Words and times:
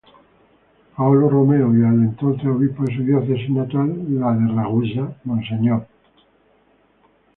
Paolo 0.97 1.29
Romeo 1.29 1.67
y 1.77 1.85
al 1.85 1.93
entonces 2.01 2.47
Obispo 2.47 2.85
de 2.85 2.95
su 2.95 3.03
diócesis 3.03 3.51
natal 3.51 4.03
"la 4.19 4.31
de 4.31 4.47
Ragusa" 4.51 5.15
Mons. 5.25 5.45